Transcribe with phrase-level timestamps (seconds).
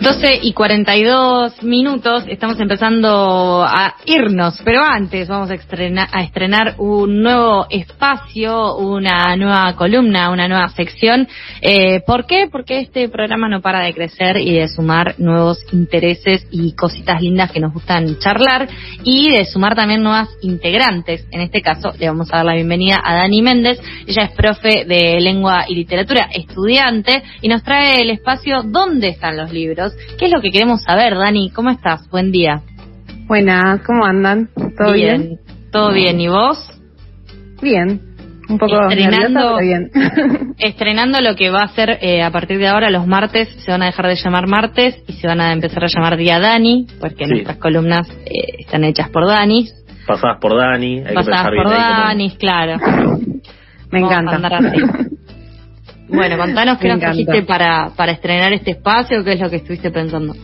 [0.00, 6.76] 12 y 42 minutos, estamos empezando a irnos, pero antes vamos a estrenar, a estrenar
[6.78, 11.28] un nuevo espacio, una nueva columna, una nueva sección.
[11.60, 12.48] Eh, ¿Por qué?
[12.50, 17.52] Porque este programa no para de crecer y de sumar nuevos intereses y cositas lindas
[17.52, 18.70] que nos gustan charlar
[19.04, 21.26] y de sumar también nuevas integrantes.
[21.30, 24.86] En este caso le vamos a dar la bienvenida a Dani Méndez, ella es profe
[24.86, 29.89] de lengua y literatura, estudiante, y nos trae el espacio ¿Dónde están los libros?
[30.18, 31.50] ¿Qué es lo que queremos saber, Dani?
[31.50, 32.08] ¿Cómo estás?
[32.10, 32.62] Buen día.
[33.26, 34.48] Buenas, ¿cómo andan?
[34.76, 35.38] ¿Todo bien?
[35.70, 36.20] ¿Todo bien?
[36.20, 36.58] ¿Y vos?
[37.62, 38.00] Bien.
[38.48, 39.90] Un poco estrenando, bien.
[40.58, 43.82] estrenando lo que va a ser eh, a partir de ahora los martes, se van
[43.82, 47.26] a dejar de llamar martes y se van a empezar a llamar día Dani, porque
[47.26, 49.68] nuestras columnas eh, están hechas por Dani.
[50.06, 51.02] Pasadas por Dani.
[51.14, 52.78] Pasadas por Dani, claro.
[53.92, 54.40] Me encanta.
[56.12, 59.90] Bueno, contanos qué nos trajiste para, para estrenar este espacio, qué es lo que estuviste
[59.90, 60.34] pensando.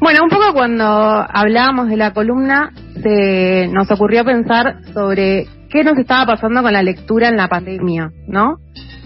[0.00, 5.98] Bueno, un poco cuando hablábamos de la columna, se nos ocurrió pensar sobre qué nos
[5.98, 8.58] estaba pasando con la lectura en la pandemia, ¿no?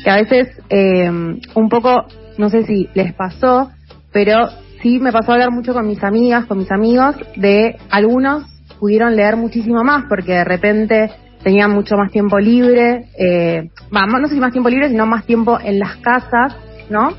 [0.04, 2.04] Que a veces, eh, un poco,
[2.36, 3.70] no sé si les pasó,
[4.12, 4.48] pero
[4.82, 8.44] sí me pasó a hablar mucho con mis amigas, con mis amigos, de algunos
[8.78, 11.10] pudieron leer muchísimo más porque de repente
[11.42, 15.58] tenían mucho más tiempo libre, eh, no sé si más tiempo libre, sino más tiempo
[15.60, 16.56] en las casas,
[16.88, 17.12] ¿no?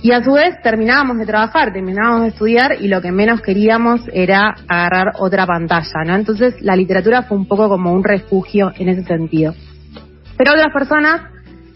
[0.00, 4.02] Y a su vez terminábamos de trabajar, terminábamos de estudiar y lo que menos queríamos
[4.12, 6.14] era agarrar otra pantalla, ¿no?
[6.14, 9.54] Entonces la literatura fue un poco como un refugio en ese sentido.
[10.36, 11.22] Pero a otras personas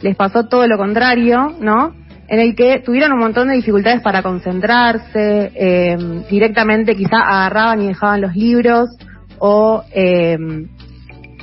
[0.02, 1.94] les pasó todo lo contrario, ¿no?
[2.28, 5.96] En el que tuvieron un montón de dificultades para concentrarse, eh,
[6.30, 8.88] directamente quizá agarraban y dejaban los libros
[9.38, 10.38] o eh,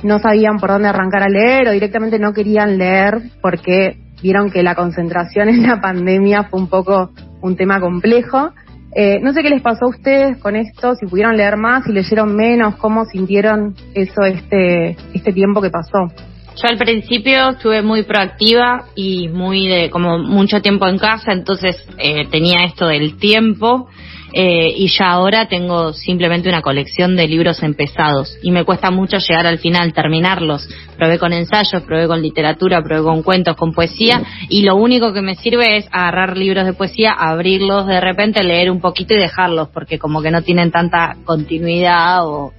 [0.02, 4.62] no sabían por dónde arrancar a leer o directamente no querían leer porque vieron que
[4.62, 8.52] la concentración en la pandemia fue un poco un tema complejo.
[8.94, 11.92] Eh, no sé qué les pasó a ustedes con esto, si pudieron leer más, si
[11.92, 16.08] leyeron menos, cómo sintieron eso este, este tiempo que pasó.
[16.56, 21.76] Yo al principio estuve muy proactiva y muy de como mucho tiempo en casa, entonces
[21.98, 23.88] eh, tenía esto del tiempo
[24.32, 29.18] eh, y ya ahora tengo simplemente una colección de libros empezados y me cuesta mucho
[29.18, 30.68] llegar al final, terminarlos.
[30.96, 35.22] Probé con ensayos, probé con literatura, probé con cuentos, con poesía y lo único que
[35.22, 39.68] me sirve es agarrar libros de poesía, abrirlos de repente, leer un poquito y dejarlos
[39.70, 42.52] porque como que no tienen tanta continuidad o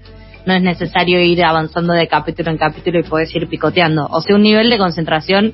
[0.45, 4.07] no es necesario ir avanzando de capítulo en capítulo y puedes ir picoteando.
[4.09, 5.53] O sea, un nivel de concentración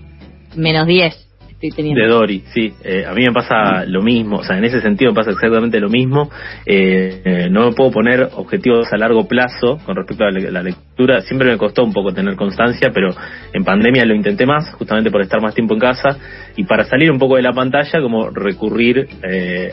[0.55, 1.26] menos 10
[1.59, 2.71] de Dory, sí.
[2.83, 5.79] Eh, a mí me pasa lo mismo, o sea, en ese sentido me pasa exactamente
[5.79, 6.29] lo mismo.
[6.67, 11.21] Eh, eh, no me puedo poner objetivos a largo plazo con respecto a la, lectura.
[11.21, 13.09] Siempre me costó un poco tener constancia, pero
[13.53, 16.17] en pandemia lo intenté más, justamente por estar más tiempo en casa
[16.55, 19.07] y para salir un poco de la pantalla, como recurrir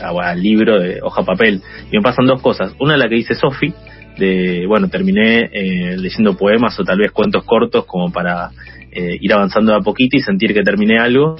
[0.00, 1.60] al libro de hoja papel.
[1.90, 2.74] Y me pasan dos cosas.
[2.80, 3.74] Una, la que dice Sofi,
[4.16, 5.50] de, bueno, terminé
[5.96, 8.50] leyendo poemas o tal vez cuentos cortos como para
[8.94, 11.36] eh, ir avanzando a poquito y sentir que terminé algo.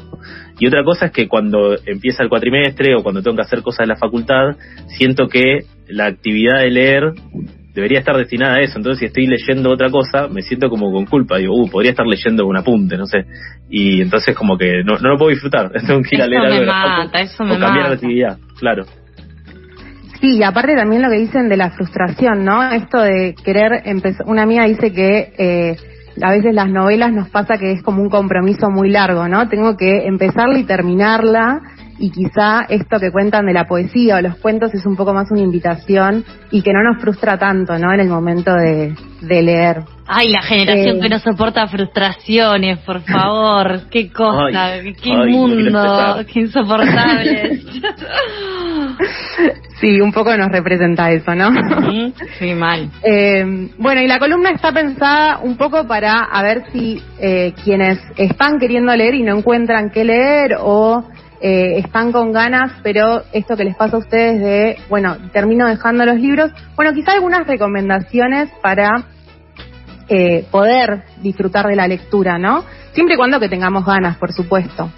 [0.59, 3.87] Y otra cosa es que cuando empieza el cuatrimestre o cuando tengo que hacer cosas
[3.87, 4.57] de la facultad,
[4.99, 7.13] siento que la actividad de leer
[7.75, 8.79] debería estar destinada a eso.
[8.79, 11.39] Entonces, si estoy leyendo otra cosa, me siento como con culpa.
[11.39, 13.25] Digo, uh, podría estar leyendo un apunte, no sé.
[13.69, 15.71] Y entonces, como que no, no lo puedo disfrutar.
[15.87, 18.85] Tengo que ir a leer algo de la o cambiar de actividad, claro.
[20.21, 22.71] Sí, y aparte también lo que dicen de la frustración, ¿no?
[22.71, 24.27] Esto de querer empezar.
[24.27, 25.33] Una amiga dice que.
[25.37, 25.77] Eh,
[26.23, 29.49] a veces las novelas nos pasa que es como un compromiso muy largo, ¿no?
[29.49, 31.61] Tengo que empezarla y terminarla
[31.99, 35.31] y quizá esto que cuentan de la poesía o los cuentos es un poco más
[35.31, 37.93] una invitación y que no nos frustra tanto, ¿no?
[37.93, 39.83] En el momento de, leer.
[40.07, 43.83] Ay, la generación eh, que no soporta frustraciones, por favor.
[43.91, 47.61] Qué cosa, qué inmundo, qué insoportable.
[49.81, 51.51] Sí, un poco nos representa eso, ¿no?
[52.39, 52.91] Sí, mal.
[53.07, 57.99] Eh, bueno, y la columna está pensada un poco para a ver si eh, quienes
[58.17, 61.05] están queriendo leer y no encuentran qué leer o
[61.47, 66.07] eh, están con ganas, pero esto que les pasa a ustedes de, bueno, termino dejando
[66.07, 69.09] los libros, bueno, quizá algunas recomendaciones para
[70.51, 72.63] poder disfrutar de la lectura, ¿no?
[72.93, 74.91] Siempre y cuando que tengamos ganas, por supuesto.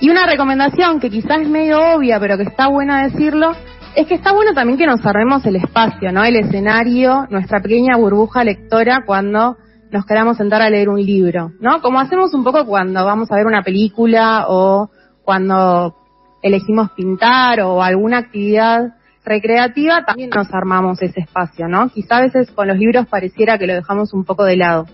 [0.00, 3.52] Y una recomendación que quizás es medio obvia, pero que está buena decirlo,
[3.94, 6.24] es que está bueno también que nos armemos el espacio, ¿no?
[6.24, 9.56] El escenario, nuestra pequeña burbuja lectora cuando
[9.90, 11.80] nos queramos sentar a leer un libro, ¿no?
[11.80, 14.90] Como hacemos un poco cuando vamos a ver una película o
[15.28, 15.94] cuando
[16.40, 18.94] elegimos pintar o alguna actividad
[19.26, 21.90] recreativa, también nos armamos ese espacio, ¿no?
[21.90, 24.86] Quizá a veces con los libros pareciera que lo dejamos un poco de lado.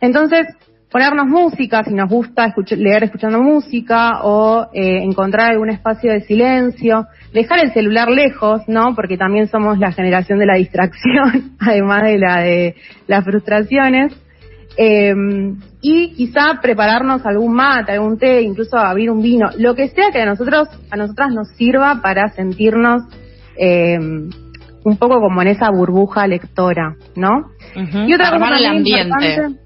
[0.00, 0.48] Entonces,
[0.90, 7.06] ponernos música, si nos gusta leer escuchando música o eh, encontrar algún espacio de silencio,
[7.32, 8.96] dejar el celular lejos, ¿no?
[8.96, 12.74] Porque también somos la generación de la distracción, además de la de
[13.06, 14.12] las frustraciones.
[14.76, 15.14] Eh,
[15.82, 20.22] y quizá prepararnos algún mate, algún té, incluso abrir un vino, lo que sea que
[20.22, 23.02] a nosotros, a nosotras nos sirva para sentirnos
[23.58, 27.50] eh, un poco como en esa burbuja lectora, ¿no?
[27.74, 29.58] Y otra cosa el ambiente.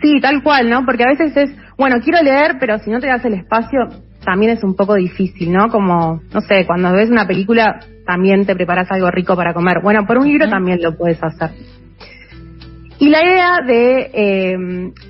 [0.00, 0.84] Sí, tal cual, ¿no?
[0.84, 3.88] Porque a veces es, bueno, quiero leer, pero si no te das el espacio,
[4.24, 5.68] también es un poco difícil, ¿no?
[5.68, 9.76] Como, no sé, cuando ves una película, también te preparas algo rico para comer.
[9.82, 11.50] Bueno, por un libro también lo puedes hacer.
[13.02, 14.56] Y la idea de, eh,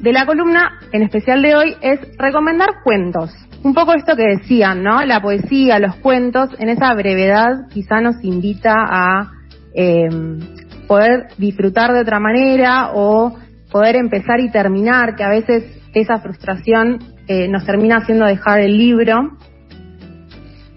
[0.00, 3.30] de la columna, en especial de hoy, es recomendar cuentos.
[3.62, 5.04] Un poco esto que decían, ¿no?
[5.04, 9.32] La poesía, los cuentos, en esa brevedad quizá nos invita a
[9.74, 10.08] eh,
[10.88, 13.36] poder disfrutar de otra manera o
[13.70, 15.62] poder empezar y terminar, que a veces
[15.92, 16.98] esa frustración
[17.28, 19.36] eh, nos termina haciendo dejar el libro.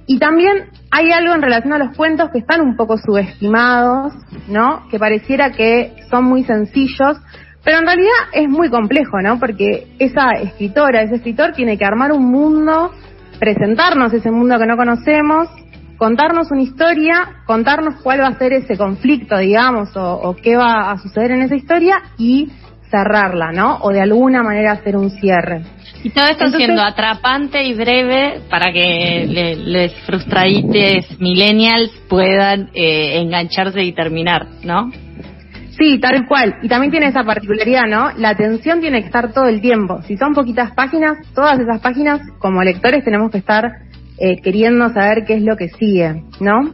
[0.06, 0.66] Y también
[0.98, 4.14] hay algo en relación a los cuentos que están un poco subestimados,
[4.48, 4.88] ¿no?
[4.90, 7.18] Que pareciera que son muy sencillos,
[7.66, 9.38] pero en realidad es muy complejo, ¿no?
[9.38, 12.92] Porque esa escritora, ese escritor tiene que armar un mundo,
[13.40, 15.50] presentarnos ese mundo que no conocemos,
[15.98, 20.98] contarnos una historia, contarnos cuál va a ser ese conflicto, digamos, o, qué va a
[20.98, 22.54] suceder en esa historia y
[22.90, 23.78] cerrarla, ¿no?
[23.82, 25.62] O de alguna manera hacer un cierre.
[26.04, 33.20] Y todo esto siendo atrapante y breve para que les les frustradites millennials puedan eh,
[33.20, 34.92] engancharse y terminar, ¿no?
[35.78, 36.56] Sí, tal cual.
[36.62, 38.12] Y también tiene esa particularidad, ¿no?
[38.18, 40.02] La atención tiene que estar todo el tiempo.
[40.04, 43.66] Si son poquitas páginas, todas esas páginas, como lectores, tenemos que estar
[44.18, 46.74] eh, queriendo saber qué es lo que sigue, ¿no?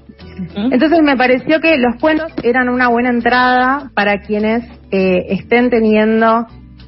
[0.56, 6.48] Entonces me pareció que los cuentos eran una buena entrada para quienes eh, estén teniendo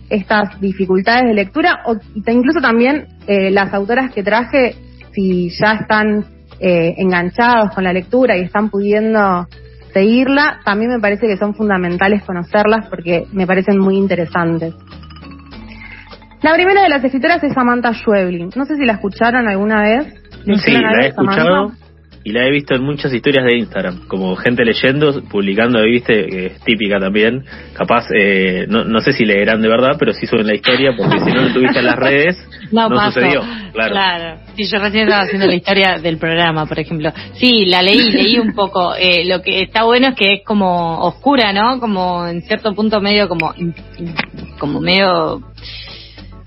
[0.10, 1.96] estas dificultades de lectura o
[2.28, 4.76] incluso también eh, las autoras que traje,
[5.14, 6.26] si ya están
[6.60, 9.48] eh, enganchados con la lectura y están pudiendo
[9.94, 14.74] seguirla, también me parece que son fundamentales conocerlas porque me parecen muy interesantes.
[16.42, 18.50] La primera de las escritoras es Samantha Schweblin.
[18.56, 20.14] No sé si la escucharon alguna vez.
[20.66, 21.72] Sí, la he escuchado
[22.26, 26.46] y la he visto en muchas historias de Instagram, como gente leyendo, publicando, viste, que
[26.48, 27.44] es típica también.
[27.74, 31.20] Capaz, eh, no, no sé si leerán de verdad, pero sí suben la historia, porque
[31.20, 32.38] si no lo tuviste en las redes,
[32.72, 33.42] no, sucedió.
[33.74, 33.92] Claro.
[33.92, 34.40] claro.
[34.56, 37.12] Sí, yo recién estaba haciendo la historia del programa, por ejemplo.
[37.34, 38.96] Sí, la leí, leí un poco.
[38.96, 41.80] Eh, lo que está bueno es que es como oscura, ¿no?
[41.82, 43.54] Como en cierto punto medio como,
[44.60, 45.42] como medio...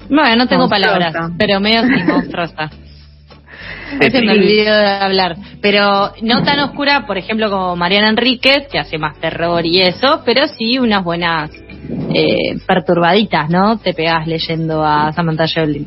[0.09, 2.71] Bueno, no tengo palabras, pero medio sí, monstruosa.
[4.01, 5.37] Se me olvidó de hablar.
[5.61, 10.23] Pero no tan oscura, por ejemplo, como Mariana Enríquez, que hace más terror y eso,
[10.25, 11.51] pero sí unas buenas
[12.15, 13.79] eh, perturbaditas, ¿no?
[13.79, 15.87] Te pegas leyendo a Samantha Joplin.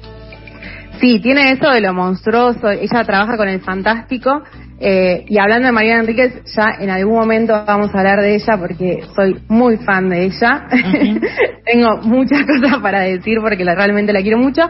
[1.00, 2.69] Sí, tiene eso de lo monstruoso.
[2.69, 4.44] Ella trabaja con el fantástico.
[4.81, 8.57] Eh, y hablando de Mariana Enríquez, ya en algún momento vamos a hablar de ella
[8.57, 10.68] porque soy muy fan de ella.
[11.66, 14.70] Tengo muchas cosas para decir porque la, realmente la quiero mucho.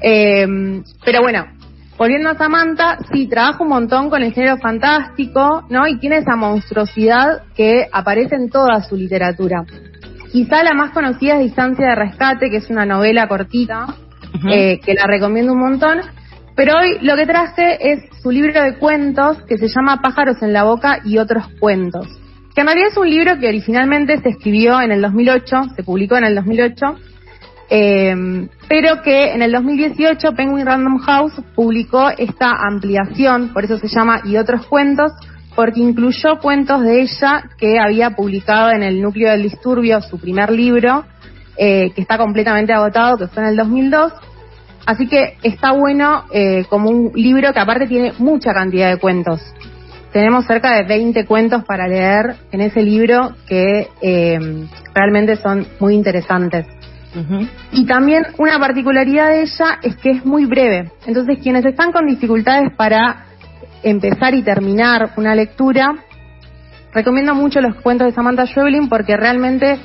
[0.00, 1.46] Eh, pero bueno,
[1.98, 5.88] Volviendo a Samantha, sí, trabaja un montón con el género fantástico, ¿no?
[5.88, 9.64] Y tiene esa monstruosidad que aparece en toda su literatura.
[10.30, 13.96] Quizá la más conocida es Distancia de Rescate, que es una novela cortita,
[14.48, 15.98] eh, que la recomiendo un montón.
[16.54, 20.52] Pero hoy lo que traje es su libro de cuentos que se llama Pájaros en
[20.52, 22.06] la Boca y otros cuentos.
[22.54, 26.16] Que en realidad es un libro que originalmente se escribió en el 2008, se publicó
[26.16, 26.96] en el 2008,
[27.70, 33.88] eh, pero que en el 2018 Penguin Random House publicó esta ampliación, por eso se
[33.88, 35.12] llama Y otros cuentos,
[35.54, 40.50] porque incluyó cuentos de ella que había publicado en el núcleo del disturbio, su primer
[40.50, 41.04] libro,
[41.56, 44.12] eh, que está completamente agotado, que fue en el 2002.
[44.86, 49.42] Así que está bueno eh, como un libro que aparte tiene mucha cantidad de cuentos.
[50.12, 54.38] Tenemos cerca de 20 cuentos para leer en ese libro que eh,
[54.94, 56.66] realmente son muy interesantes.
[57.72, 60.92] Y también una particularidad de ella es que es muy breve.
[61.06, 63.26] Entonces, quienes están con dificultades para
[63.82, 65.94] empezar y terminar una lectura,
[66.92, 69.78] recomiendo mucho los cuentos de Samantha Schweblin porque realmente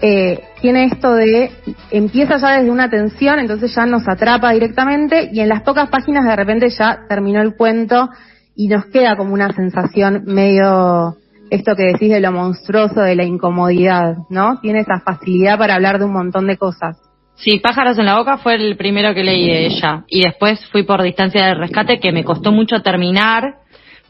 [0.00, 1.50] eh, tiene esto de
[1.90, 6.24] empieza ya desde una tensión, entonces ya nos atrapa directamente y en las pocas páginas
[6.24, 8.10] de repente ya terminó el cuento
[8.54, 11.16] y nos queda como una sensación medio
[11.54, 14.58] esto que decís de lo monstruoso, de la incomodidad, ¿no?
[14.60, 16.98] Tiene esa facilidad para hablar de un montón de cosas.
[17.36, 20.04] Sí, Pájaros en la Boca fue el primero que leí de ella.
[20.08, 23.56] Y después fui por Distancia de Rescate, que me costó mucho terminar.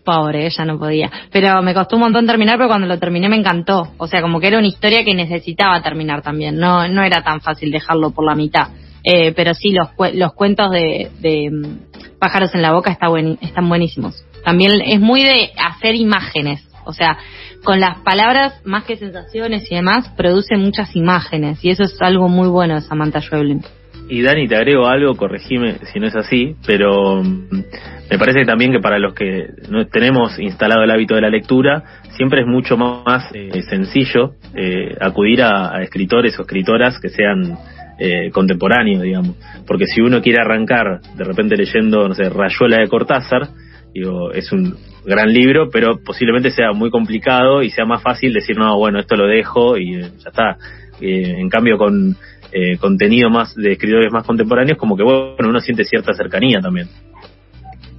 [0.05, 1.11] Pobre, ella no podía.
[1.33, 3.93] Pero me costó un montón terminar, pero cuando lo terminé me encantó.
[3.97, 6.59] O sea, como que era una historia que necesitaba terminar también.
[6.59, 8.69] No, no era tan fácil dejarlo por la mitad.
[9.03, 13.39] Eh, pero sí, los, los cuentos de, de mm, Pájaros en la Boca está buen,
[13.41, 14.25] están buenísimos.
[14.45, 16.63] También es muy de hacer imágenes.
[16.87, 17.19] O sea,
[17.62, 21.64] con las palabras, más que sensaciones y demás, produce muchas imágenes.
[21.64, 23.62] Y eso es algo muy bueno de Samantha Schweblin.
[24.09, 27.62] Y Dani, te agrego algo, corregime si no es así, pero mm,
[28.11, 31.83] me parece también que para los que no tenemos instalado el hábito de la lectura,
[32.11, 37.57] siempre es mucho más eh, sencillo eh, acudir a, escritores o escritoras que sean
[37.99, 39.37] eh, contemporáneos, digamos.
[39.67, 43.49] Porque si uno quiere arrancar de repente leyendo, no sé, Rayuela de Cortázar,
[43.95, 48.57] digo, es un gran libro, pero posiblemente sea muy complicado y sea más fácil decir,
[48.57, 50.57] no, bueno, esto lo dejo y ya está.
[51.01, 52.17] en cambio, con
[52.53, 56.89] eh, contenido más de escritores más contemporáneos, como que bueno, uno siente cierta cercanía también.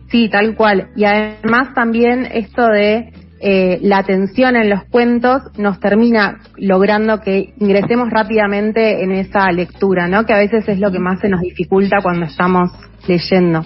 [0.09, 0.89] Sí, tal cual.
[0.95, 7.53] Y además también esto de eh, la atención en los cuentos nos termina logrando que
[7.59, 10.25] ingresemos rápidamente en esa lectura, ¿no?
[10.25, 12.71] Que a veces es lo que más se nos dificulta cuando estamos
[13.07, 13.65] leyendo.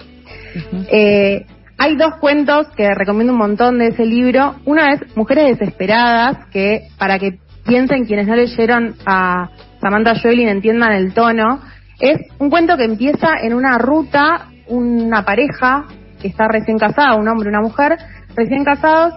[0.90, 1.46] eh,
[1.80, 4.56] hay dos cuentos que recomiendo un montón de ese libro.
[4.66, 9.48] Uno es Mujeres Desesperadas, que para que piensen quienes no leyeron a
[9.80, 11.62] Samantha Joelin entiendan el tono,
[11.98, 15.86] es un cuento que empieza en una ruta, una pareja
[16.20, 17.96] que está recién casada, un hombre y una mujer,
[18.36, 19.14] recién casados,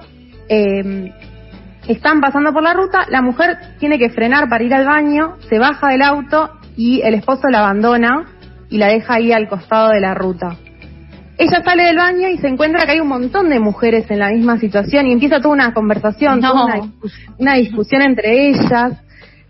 [0.48, 1.12] eh,
[1.90, 5.60] están pasando por la ruta, la mujer tiene que frenar para ir al baño, se
[5.60, 8.24] baja del auto y el esposo la abandona
[8.70, 10.56] y la deja ahí al costado de la ruta.
[11.38, 14.30] Ella sale del baño y se encuentra que hay un montón de mujeres en la
[14.30, 16.42] misma situación y empieza toda una conversación,
[17.38, 18.94] una, discusión entre ellas,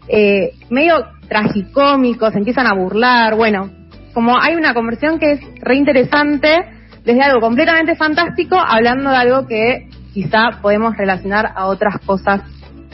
[0.07, 3.69] eh, medio tragicómico, se empiezan a burlar, bueno,
[4.13, 6.65] como hay una conversión que es re interesante,
[7.03, 12.41] desde algo completamente fantástico, hablando de algo que quizá podemos relacionar a otras cosas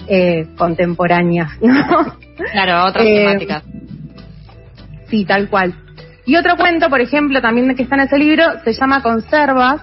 [0.07, 2.17] eh, contemporáneas, ¿no?
[2.51, 3.63] Claro, a otras eh, temáticas.
[5.09, 5.75] Sí, tal cual.
[6.29, 9.81] Y otro cuento, por ejemplo, también que está en ese libro, se llama Conservas,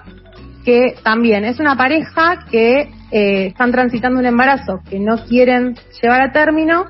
[0.63, 6.21] que también es una pareja que eh, están transitando un embarazo que no quieren llevar
[6.21, 6.85] a término,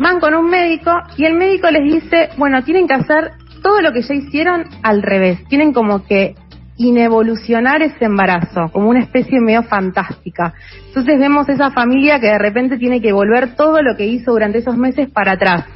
[0.00, 3.30] van con un médico y el médico les dice, bueno, tienen que hacer
[3.62, 6.34] todo lo que ya hicieron al revés, tienen como que
[6.76, 10.54] inevolucionar ese embarazo, como una especie medio fantástica.
[10.88, 14.58] Entonces vemos esa familia que de repente tiene que volver todo lo que hizo durante
[14.58, 15.66] esos meses para atrás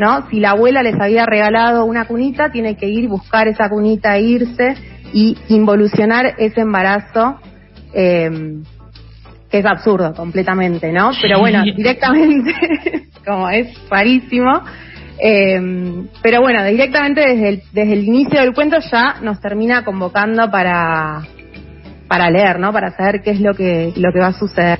[0.00, 0.28] ¿no?
[0.30, 4.74] Si la abuela les había regalado una cunita, tiene que ir, buscar esa cunita, irse
[5.12, 7.38] y involucionar ese embarazo,
[7.92, 8.58] eh,
[9.50, 11.10] que es absurdo completamente, ¿no?
[11.20, 12.54] Pero bueno, directamente,
[13.26, 14.62] como es rarísimo,
[15.22, 20.50] eh, pero bueno, directamente desde el, desde el inicio del cuento ya nos termina convocando
[20.50, 21.22] para,
[22.08, 22.72] para leer, ¿no?
[22.72, 24.78] Para saber qué es lo que, lo que va a suceder.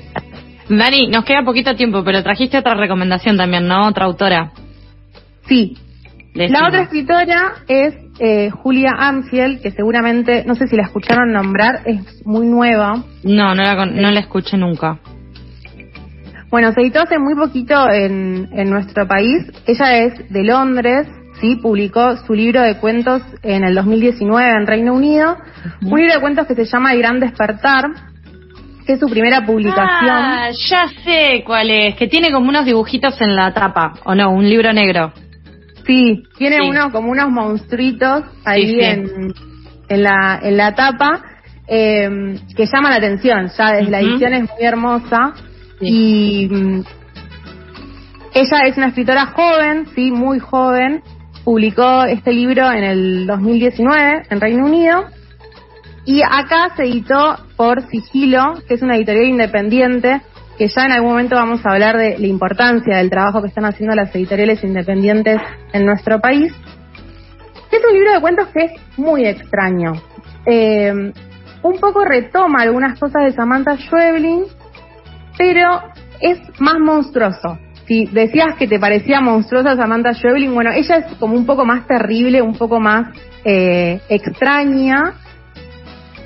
[0.67, 3.87] Dani, nos queda poquito tiempo, pero trajiste otra recomendación también, ¿no?
[3.87, 4.51] Otra autora.
[5.47, 5.77] Sí.
[6.33, 11.81] La otra escritora es eh, Julia Anfield, que seguramente, no sé si la escucharon nombrar,
[11.85, 13.03] es muy nueva.
[13.23, 14.99] No, no la, no la escuché nunca.
[16.49, 19.45] Bueno, se editó hace muy poquito en, en nuestro país.
[19.65, 21.07] Ella es de Londres,
[21.41, 25.37] sí, publicó su libro de cuentos en el 2019 en Reino Unido.
[25.81, 27.85] Un libro de cuentos que se llama El Gran Despertar,
[28.85, 30.09] que es su primera publicación.
[30.09, 34.31] Ah, ya sé cuál es, que tiene como unos dibujitos en la tapa, ¿o no?
[34.31, 35.11] Un libro negro.
[35.85, 39.33] Sí, tiene uno como unos monstruitos ahí En,
[39.89, 41.23] en, la, en la tapa
[41.67, 43.49] eh, que llama la atención.
[43.57, 45.33] Ya desde la edición es muy hermosa.
[45.79, 46.83] Y mm,
[48.33, 51.01] ella es una escritora joven, sí, muy joven.
[51.43, 55.05] Publicó este libro en el 2019 en Reino Unido.
[56.05, 60.21] Y acá se editó por Sigilo, que es una editorial independiente
[60.57, 63.65] que ya en algún momento vamos a hablar de la importancia del trabajo que están
[63.65, 65.39] haciendo las editoriales independientes
[65.73, 66.53] en nuestro país.
[67.71, 69.93] Es un libro de cuentos que es muy extraño.
[70.45, 71.13] Eh,
[71.63, 74.45] un poco retoma algunas cosas de Samantha Schweblin,
[75.37, 75.81] pero
[76.19, 77.57] es más monstruoso.
[77.87, 81.85] Si decías que te parecía monstruosa Samantha Schweblin, bueno, ella es como un poco más
[81.87, 83.09] terrible, un poco más
[83.43, 85.13] eh, extraña,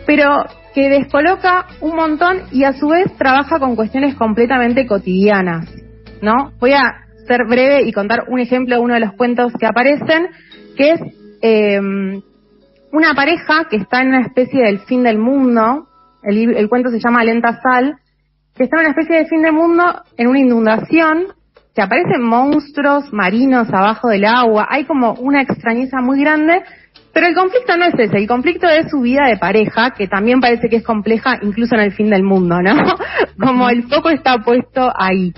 [0.06, 5.74] pero que descoloca un montón y a su vez trabaja con cuestiones completamente cotidianas,
[6.22, 6.52] ¿no?
[6.60, 10.28] Voy a ser breve y contar un ejemplo de uno de los cuentos que aparecen,
[10.76, 11.02] que es
[11.42, 12.22] em,
[12.92, 15.88] una pareja que está en una especie del fin del mundo,
[16.24, 17.96] el, el cuento se llama Lenta Sal,
[18.54, 21.28] que está en una especie de fin del mundo, en una inundación,
[21.74, 26.64] que aparecen monstruos marinos abajo del agua, hay como una extrañeza muy grande,
[27.16, 30.42] pero el conflicto no es ese, el conflicto es su vida de pareja, que también
[30.42, 32.76] parece que es compleja incluso en el fin del mundo, ¿no?
[33.40, 35.34] Como el foco está puesto ahí.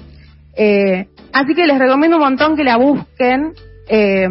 [0.55, 3.53] Eh, así que les recomiendo un montón que la busquen.
[3.89, 4.27] Eh,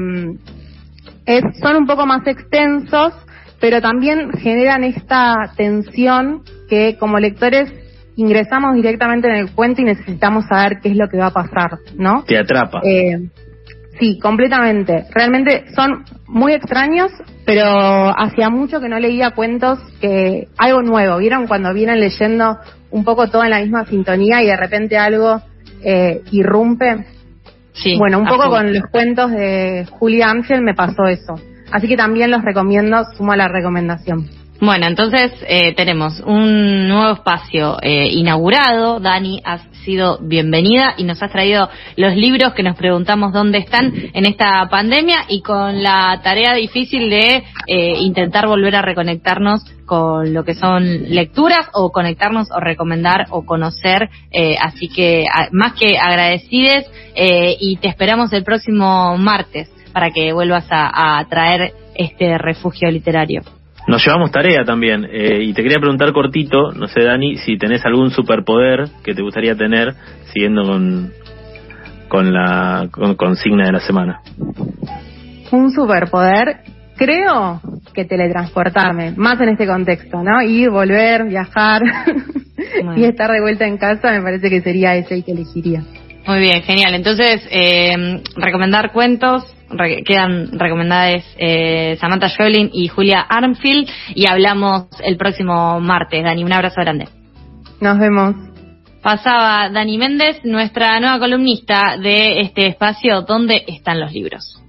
[1.63, 3.13] son un poco más extensos,
[3.61, 7.73] pero también generan esta tensión que como lectores
[8.17, 11.79] ingresamos directamente en el cuento y necesitamos saber qué es lo que va a pasar,
[11.97, 12.25] ¿no?
[12.25, 12.81] Te atrapa.
[12.83, 13.29] Eh,
[13.99, 15.07] sí, completamente.
[15.15, 17.11] Realmente son muy extraños,
[17.45, 17.67] pero
[18.17, 21.19] hacía mucho que no leía cuentos que algo nuevo.
[21.19, 22.59] ¿Vieron cuando vienen leyendo
[22.91, 25.41] un poco todo en la misma sintonía y de repente algo
[25.83, 27.07] eh, irrumpe?
[27.73, 27.97] Sí.
[27.99, 31.35] Bueno, un poco con los cuentos de Julia Anfield me pasó eso.
[31.71, 34.29] Así que también los recomiendo, sumo a la recomendación.
[34.61, 39.01] Bueno, entonces eh, tenemos un nuevo espacio eh, inaugurado.
[39.01, 43.93] Dani, has sido bienvenida y nos has traído los libros que nos preguntamos dónde están
[44.13, 50.35] en esta pandemia y con la tarea difícil de eh, intentar volver a reconectarnos con
[50.35, 54.11] lo que son lecturas o conectarnos o recomendar o conocer.
[54.61, 61.25] así que más que agradecides y te esperamos el próximo martes para que vuelvas a
[61.31, 63.43] traer este refugio literario.
[63.87, 65.07] Nos llevamos tarea también.
[65.11, 69.23] Eh, y te quería preguntar cortito, no sé, Dani, si tenés algún superpoder que te
[69.23, 69.95] gustaría tener
[70.33, 71.13] siguiendo con,
[72.09, 74.21] con la consigna de la semana.
[75.53, 76.63] Un superpoder,
[76.97, 77.61] creo
[77.95, 80.43] que teletransportarme, más en este contexto, ¿no?
[80.43, 81.83] Ir, volver, viajar
[82.97, 85.83] y estar de vuelta en casa, me parece que sería ese el que elegiría.
[86.27, 86.95] Muy bien, genial.
[86.95, 89.45] Entonces, eh, recomendar cuentos,
[90.05, 96.25] quedan recomendadas eh, Samantha Schoelin y Julia Armfield y hablamos el próximo martes.
[96.25, 97.09] Dani, un abrazo grande.
[97.81, 98.35] Nos vemos.
[99.03, 104.61] Pasaba Dani Méndez, nuestra nueva columnista de este espacio ¿Dónde están los libros?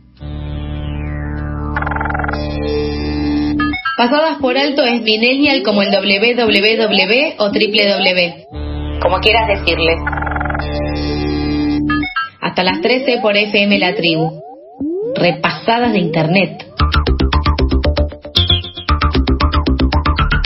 [3.97, 9.95] Pasadas por alto es millennial como el www o www, como quieras decirle.
[12.57, 14.41] Hasta las 13 por FM La Tribu
[15.13, 16.65] repasadas de internet.